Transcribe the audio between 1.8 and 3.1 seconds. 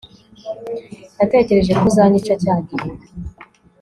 uzanyica cyagihe